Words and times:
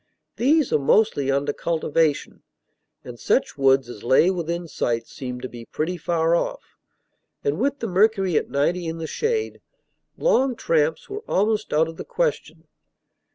These 0.37 0.73
are 0.73 0.79
mostly 0.79 1.29
under 1.29 1.53
cultivation, 1.53 2.41
and 3.03 3.19
such 3.19 3.55
woods 3.55 3.87
as 3.87 4.03
lay 4.03 4.31
within 4.31 4.67
sight 4.67 5.05
seemed 5.05 5.43
to 5.43 5.47
be 5.47 5.65
pretty 5.65 5.95
far 5.95 6.35
off; 6.35 6.75
and 7.43 7.59
with 7.59 7.81
the 7.81 7.87
mercury 7.87 8.35
at 8.35 8.49
ninety 8.49 8.87
in 8.87 8.97
the 8.97 9.05
shade, 9.05 9.61
long 10.17 10.55
tramps 10.55 11.07
were 11.07 11.23
almost 11.27 11.71
out 11.71 11.87
of 11.87 11.97
the 11.97 12.03
question. 12.03 12.67